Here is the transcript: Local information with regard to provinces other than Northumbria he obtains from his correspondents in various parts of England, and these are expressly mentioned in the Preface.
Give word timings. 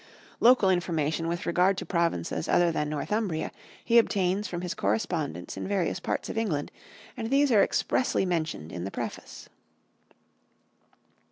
Local 0.39 0.71
information 0.71 1.27
with 1.27 1.45
regard 1.45 1.77
to 1.77 1.85
provinces 1.85 2.49
other 2.49 2.71
than 2.71 2.89
Northumbria 2.89 3.51
he 3.85 3.99
obtains 3.99 4.47
from 4.47 4.61
his 4.61 4.73
correspondents 4.73 5.57
in 5.57 5.67
various 5.67 5.99
parts 5.99 6.27
of 6.27 6.39
England, 6.39 6.71
and 7.15 7.29
these 7.29 7.51
are 7.51 7.61
expressly 7.61 8.25
mentioned 8.25 8.71
in 8.71 8.83
the 8.83 8.89
Preface. 8.89 9.47